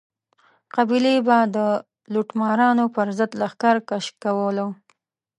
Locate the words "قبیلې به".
0.75-1.37